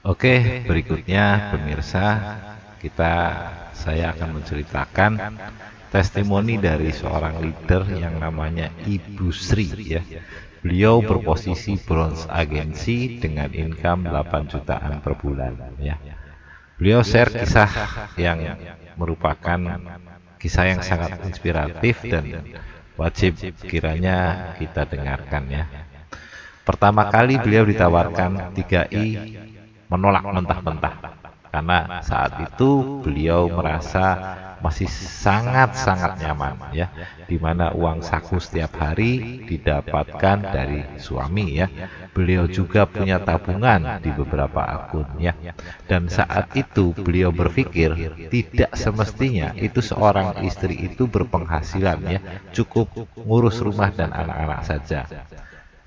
[0.00, 2.06] Oke, berikutnya pemirsa,
[2.80, 3.12] kita
[3.76, 5.12] saya akan menceritakan
[5.92, 10.00] testimoni dari seorang leader yang namanya Ibu Sri ya.
[10.64, 16.00] Beliau berposisi bronze agensi dengan income 8 jutaan per bulan ya.
[16.80, 17.68] Beliau share kisah
[18.16, 18.56] yang
[18.96, 19.60] merupakan
[20.40, 22.56] kisah yang sangat inspiratif dan
[22.96, 23.36] wajib
[23.68, 25.64] kiranya kita dengarkan ya.
[26.64, 29.04] Pertama kali beliau ditawarkan 3I
[29.90, 30.94] menolak mentah-mentah.
[31.50, 36.86] Karena saat itu beliau merasa masih sangat-sangat nyaman ya.
[37.26, 41.66] Di mana uang saku setiap hari didapatkan dari suami ya.
[42.14, 45.34] Beliau juga punya tabungan di beberapa akun ya.
[45.90, 47.98] Dan saat itu beliau berpikir
[48.30, 52.20] tidak semestinya itu seorang istri itu berpenghasilan ya.
[52.54, 55.02] Cukup ngurus rumah dan anak-anak saja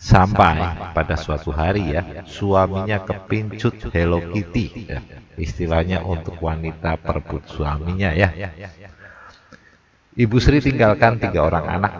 [0.03, 0.59] Sampai
[0.91, 4.91] pada suatu hari ya, suaminya kepincut Hello Kitty.
[4.91, 4.99] Ya.
[5.39, 8.27] Istilahnya untuk wanita perebut suaminya ya.
[10.19, 11.93] Ibu Sri tinggalkan tiga orang anak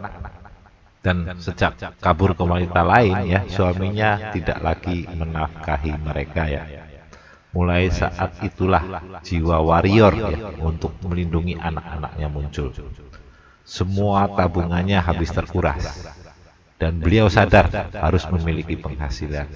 [1.00, 6.64] dan sejak kabur ke wanita lain ya, suaminya tidak lagi menafkahi mereka ya.
[7.56, 8.84] Mulai saat itulah
[9.23, 12.67] jiwa warrior ya untuk melindungi anak-anaknya muncul.
[13.64, 16.20] Semua tabungannya habis terkuras
[16.82, 19.48] dan beliau sadar harus memiliki penghasilan.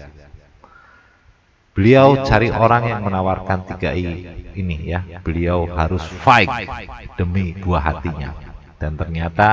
[1.78, 4.10] Beliau cari orang yang menawarkan 3i
[4.58, 5.06] ini ya.
[5.22, 6.50] Beliau harus fight
[7.22, 8.34] demi buah hatinya.
[8.82, 9.50] Dan ternyata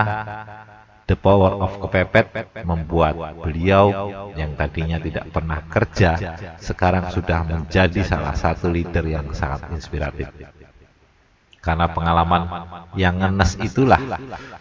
[1.05, 6.17] the power of kepepet membuat beliau yang tadinya tidak pernah kerja
[6.57, 10.33] sekarang sudah menjadi salah satu leader yang sangat inspiratif.
[11.65, 12.45] Karena pengalaman
[12.93, 13.97] yang ngenes itulah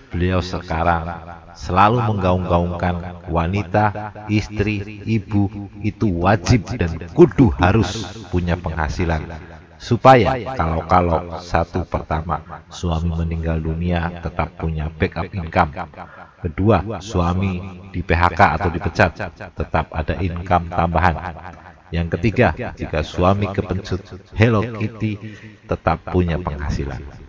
[0.07, 1.03] beliau sekarang
[1.51, 5.51] selalu menggaung-gaungkan wanita, istri, ibu
[5.83, 9.19] itu wajib dan kudu harus punya penghasilan.
[9.75, 12.39] Supaya kalau-kalau satu pertama
[12.71, 15.75] suami meninggal dunia tetap punya backup income.
[16.39, 17.59] Kedua suami
[17.91, 19.11] di PHK atau dipecat
[19.59, 21.15] tetap ada income tambahan
[21.93, 24.01] yang ketiga, jika suami kepencut
[24.33, 25.13] Hello Kitty
[25.69, 27.22] tetap punya penghasilan.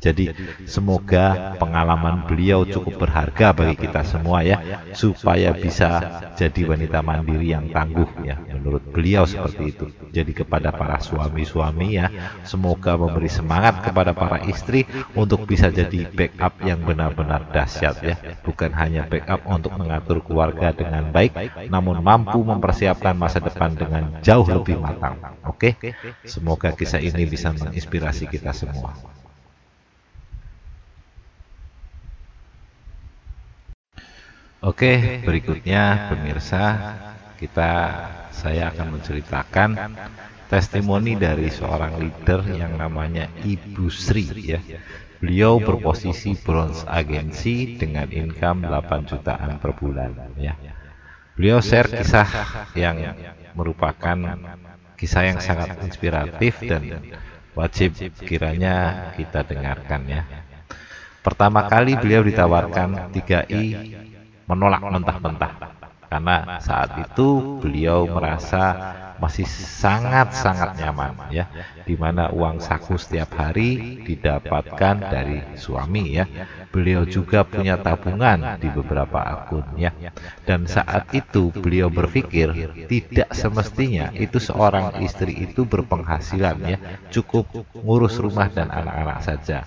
[0.00, 0.32] Jadi
[0.64, 4.56] semoga pengalaman beliau cukup berharga bagi kita semua ya,
[4.96, 6.00] supaya bisa
[6.40, 8.40] jadi wanita mandiri yang tangguh ya.
[8.40, 9.92] Menurut beliau seperti itu.
[10.08, 12.08] Jadi kepada para suami-suami ya,
[12.48, 18.16] semoga memberi semangat kepada para istri untuk bisa jadi backup yang benar-benar dahsyat ya.
[18.40, 21.36] Bukan hanya backup untuk mengatur keluarga dengan baik,
[21.68, 25.20] namun mampu mempersiapkan masa depan dengan jauh lebih matang.
[25.44, 25.76] Oke,
[26.24, 29.19] semoga kisah ini bisa menginspirasi kita semua.
[34.60, 36.64] Oke, berikutnya pemirsa,
[37.40, 37.72] kita
[38.28, 39.70] saya akan menceritakan
[40.52, 44.60] testimoni dari seorang leader yang namanya Ibu Sri ya.
[45.16, 50.52] Beliau berposisi bronze agensi dengan income 8 jutaan per bulan ya.
[51.40, 52.28] Beliau share kisah
[52.76, 53.16] yang
[53.56, 54.16] merupakan
[55.00, 57.00] kisah yang sangat inspiratif dan
[57.56, 57.96] wajib
[58.28, 60.28] kiranya kita dengarkan ya.
[61.24, 63.64] Pertama kali beliau ditawarkan 3i
[64.50, 65.54] menolak mentah-mentah.
[66.10, 68.74] Karena saat itu beliau merasa
[69.22, 71.46] masih sangat-sangat nyaman ya.
[71.86, 76.26] Di mana uang saku setiap hari didapatkan dari suami ya.
[76.74, 79.94] Beliau juga punya tabungan di beberapa akun ya.
[80.42, 82.50] Dan saat itu beliau berpikir
[82.90, 86.78] tidak semestinya itu seorang istri itu berpenghasilan ya.
[87.14, 87.46] Cukup
[87.86, 89.62] ngurus rumah dan anak-anak saja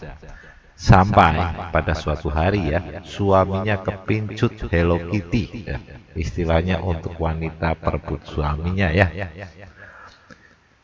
[0.73, 1.37] Sampai
[1.69, 5.69] pada suatu hari ya, suaminya kepincut Hello Kitty.
[5.69, 5.77] Ya.
[6.17, 9.09] Istilahnya untuk wanita perebut suaminya ya.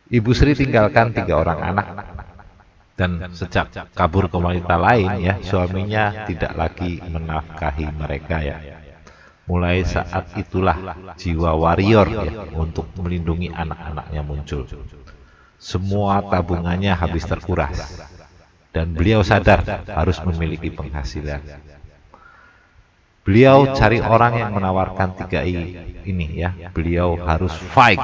[0.09, 1.87] Ibu Sri tinggalkan tiga orang anak
[2.97, 8.57] dan sejak kabur ke wanita lain ya, suaminya tidak lagi menafkahi mereka ya.
[9.49, 10.77] Mulai saat itulah
[11.17, 14.69] jiwa warrior ya untuk melindungi anak-anaknya muncul.
[15.57, 17.77] Semua tabungannya habis terkuras
[18.69, 21.41] dan beliau sadar harus memiliki penghasilan.
[23.25, 25.57] Beliau cari orang yang menawarkan 3i
[26.07, 26.49] ini ya.
[26.73, 27.99] Beliau harus fight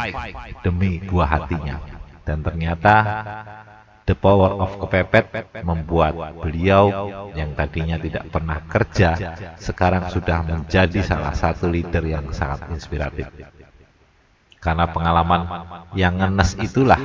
[0.62, 1.81] demi buah hatinya.
[2.25, 2.95] Dan ternyata
[4.06, 9.17] the power of kepepet membuat beliau yang tadinya tidak pernah kerja
[9.57, 13.25] sekarang sudah menjadi salah satu leader yang sangat inspiratif.
[14.65, 15.45] Karena pengalaman
[15.94, 16.97] yang ngenes itulah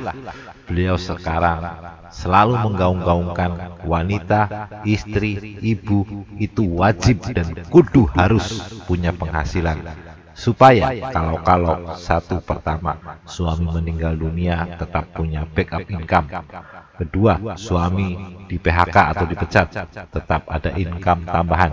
[0.65, 1.61] beliau sekarang
[2.09, 4.41] selalu menggaung-gaungkan wanita,
[4.81, 9.77] istri, ibu itu wajib dan kudu harus punya penghasilan.
[10.33, 12.97] Supaya kalau-kalau satu pertama
[13.29, 16.33] suami meninggal dunia tetap punya backup income.
[16.97, 18.17] Kedua suami
[18.49, 19.67] di PHK atau dipecat
[20.09, 21.71] tetap ada income tambahan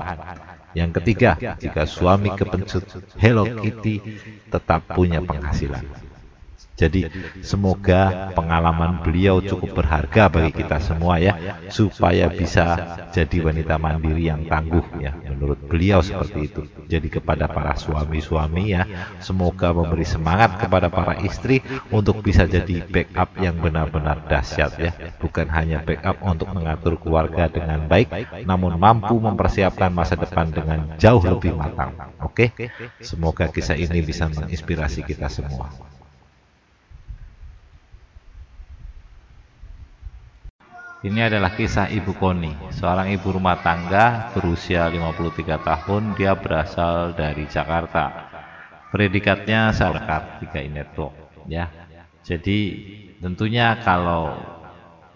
[0.78, 2.86] yang ketiga jika suami kepencut
[3.18, 3.98] Hello Kitty
[4.46, 6.07] tetap punya penghasilan
[6.78, 7.10] jadi
[7.42, 11.34] semoga pengalaman beliau cukup berharga bagi kita semua ya,
[11.74, 12.78] supaya bisa
[13.10, 15.10] jadi wanita mandiri yang tangguh ya.
[15.26, 16.62] Menurut beliau seperti itu.
[16.86, 18.86] Jadi kepada para suami-suami ya,
[19.18, 21.58] semoga memberi semangat kepada para istri
[21.90, 24.94] untuk bisa jadi backup yang benar-benar dahsyat ya.
[25.18, 28.14] Bukan hanya backup untuk mengatur keluarga dengan baik,
[28.46, 31.90] namun mampu mempersiapkan masa depan dengan jauh lebih matang.
[32.22, 32.54] Oke,
[33.02, 35.97] semoga kisah ini bisa menginspirasi kita semua.
[40.98, 47.46] Ini adalah kisah Ibu Koni, seorang ibu rumah tangga berusia 53 tahun, dia berasal dari
[47.46, 48.26] Jakarta.
[48.90, 51.14] Predikatnya Sarkat 3 Network,
[51.46, 51.70] ya.
[52.26, 52.58] Jadi
[53.22, 54.42] tentunya kalau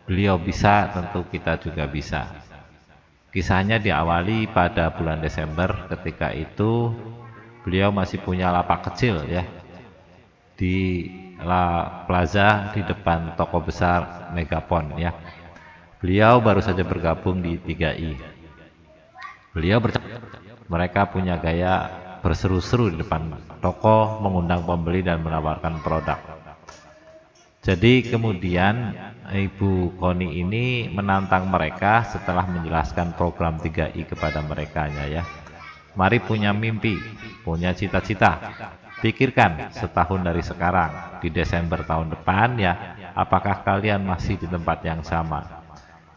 [0.07, 2.31] beliau bisa, tentu kita juga bisa.
[3.35, 6.95] Kisahnya diawali pada bulan Desember ketika itu
[7.67, 9.43] beliau masih punya lapak kecil ya
[10.55, 11.11] di
[11.43, 15.11] La Plaza di depan toko besar Megapon ya
[16.03, 18.19] Beliau baru saja bergabung di 3I.
[19.55, 20.19] Beliau bercakap,
[20.67, 21.87] mereka punya gaya
[22.19, 26.19] berseru-seru di depan toko, mengundang pembeli dan menawarkan produk.
[27.63, 28.91] Jadi kemudian
[29.31, 35.23] Ibu Koni ini menantang mereka setelah menjelaskan program 3I kepada mereka ya.
[35.95, 36.99] Mari punya mimpi,
[37.47, 38.43] punya cita-cita.
[38.99, 45.07] Pikirkan setahun dari sekarang, di Desember tahun depan ya, apakah kalian masih di tempat yang
[45.07, 45.62] sama?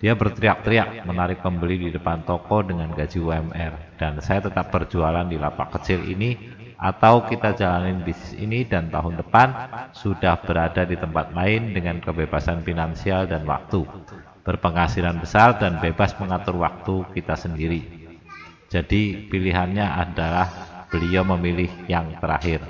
[0.06, 5.34] Dia berteriak-teriak menarik pembeli di depan toko dengan gaji UMR dan saya tetap berjualan di
[5.34, 6.38] lapak kecil ini
[6.78, 9.50] atau kita jalanin bisnis ini dan tahun depan
[9.98, 13.81] sudah berada di tempat lain dengan kebebasan finansial dan waktu.
[14.46, 17.81] Berpenghasilan besar dan bebas mengatur waktu kita sendiri.
[18.69, 20.48] Jadi pilihannya adalah
[20.94, 22.62] beliau memilih yang terakhir.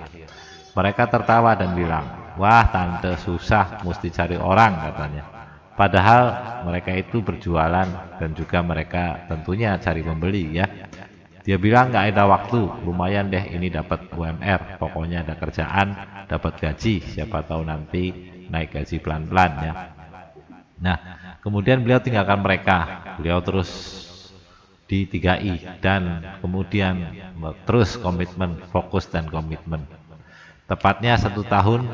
[0.71, 5.34] Mereka tertawa dan bilang wah tante susah mesti cari orang katanya
[5.75, 6.23] Padahal
[6.63, 10.65] mereka itu berjualan dan juga mereka tentunya cari pembeli ya.
[11.45, 12.57] Dia bilang nggak ada waktu,
[12.87, 15.93] lumayan deh ini dapat UMR, pokoknya ada kerjaan,
[16.25, 18.09] dapat gaji, siapa tahu nanti
[18.49, 19.73] naik gaji pelan-pelan ya.
[20.81, 20.97] Nah,
[21.45, 22.77] kemudian beliau tinggalkan mereka,
[23.21, 23.69] beliau terus
[24.89, 27.13] di 3I dan kemudian
[27.69, 29.85] terus komitmen, fokus dan komitmen.
[30.65, 31.85] Tepatnya satu tahun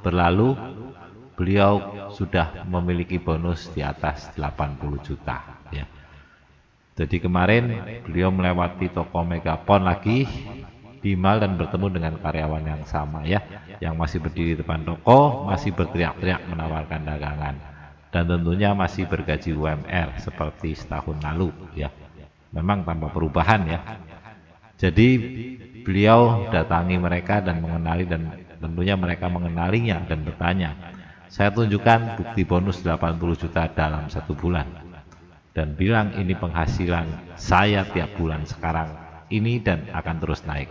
[0.00, 0.56] berlalu,
[1.36, 5.42] beliau sudah memiliki bonus di atas 80 juta
[5.74, 5.84] ya.
[6.94, 7.74] Jadi kemarin
[8.06, 10.22] beliau melewati toko Megapon lagi
[11.02, 13.42] di mal dan bertemu dengan karyawan yang sama ya,
[13.82, 17.74] yang masih berdiri di depan toko, masih berteriak-teriak menawarkan dagangan
[18.14, 21.90] dan tentunya masih bergaji UMR seperti setahun lalu ya.
[22.54, 23.82] Memang tanpa perubahan ya.
[24.78, 25.18] Jadi
[25.82, 28.30] beliau datangi mereka dan mengenali dan
[28.62, 30.93] tentunya mereka mengenalinya dan bertanya
[31.34, 34.70] saya tunjukkan bukti bonus 80 juta dalam satu bulan.
[35.50, 38.94] Dan bilang ini penghasilan saya tiap bulan sekarang
[39.34, 40.70] ini dan akan terus naik.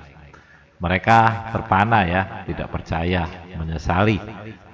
[0.80, 3.28] Mereka terpana ya, tidak percaya,
[3.60, 4.16] menyesali,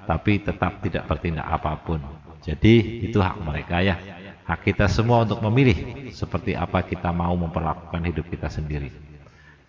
[0.06, 1.98] tapi tetap tidak bertindak apa pun.
[2.38, 3.98] Jadi itu hak mereka ya.
[4.46, 8.94] Hak kita semua untuk memilih seperti apa kita mau memperlakukan hidup kita sendiri.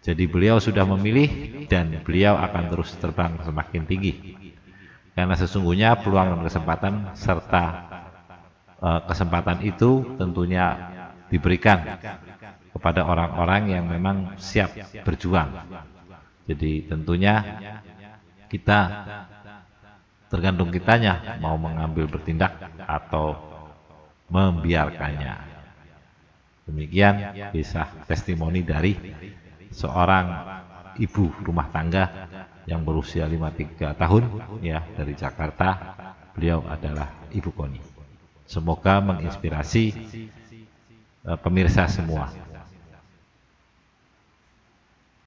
[0.06, 4.14] Jadi beliau sudah memilih dan beliau akan terus terbang semakin tinggi
[5.12, 7.66] karena sesungguhnya peluang dan kesempatan serta
[8.80, 10.92] uh, kesempatan itu tentunya
[11.28, 12.00] diberikan
[12.72, 14.72] kepada orang-orang yang memang siap
[15.04, 15.52] berjuang.
[16.48, 17.40] Jadi tentunya
[18.52, 18.80] kita
[20.32, 23.36] tergantung kitanya mau mengambil bertindak atau
[24.32, 25.52] membiarkannya.
[26.68, 27.16] Demikian
[27.52, 28.96] kisah testimoni dari
[29.72, 30.26] seorang
[31.00, 32.32] ibu rumah tangga
[32.70, 34.24] yang berusia 53 tahun
[34.62, 35.98] ya dari Jakarta.
[36.32, 37.82] Beliau adalah Ibu Koni.
[38.48, 39.86] Semoga menginspirasi
[41.28, 42.51] uh, pemirsa semua